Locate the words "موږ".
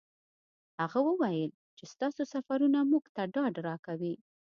2.91-3.03